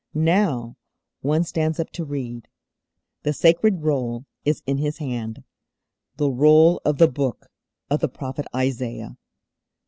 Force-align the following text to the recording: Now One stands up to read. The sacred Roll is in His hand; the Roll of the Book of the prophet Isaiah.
Now 0.15 0.77
One 1.21 1.43
stands 1.43 1.79
up 1.79 1.91
to 1.91 2.03
read. 2.03 2.47
The 3.21 3.33
sacred 3.33 3.83
Roll 3.83 4.25
is 4.43 4.63
in 4.65 4.79
His 4.79 4.97
hand; 4.97 5.43
the 6.17 6.27
Roll 6.31 6.81
of 6.83 6.97
the 6.97 7.07
Book 7.07 7.51
of 7.87 7.99
the 7.99 8.09
prophet 8.09 8.47
Isaiah. 8.55 9.15